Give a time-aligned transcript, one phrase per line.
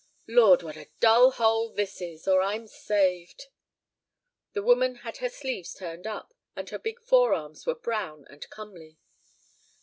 [0.27, 3.49] "Lord, what a dull hole this is, or I'm saved!"
[4.53, 8.97] The woman had her sleeves turned up, and her big forearms were brown and comely.